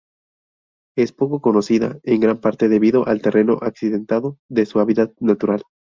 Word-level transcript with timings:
Es 0.97 1.11
poco 1.11 1.41
conocida, 1.41 1.99
en 2.01 2.21
gran 2.21 2.39
parte 2.41 2.67
debido 2.69 3.05
al 3.07 3.21
terreno 3.21 3.59
accidentado 3.61 4.39
de 4.49 4.65
su 4.65 4.79
hábitat 4.79 5.11
natural. 5.19 5.61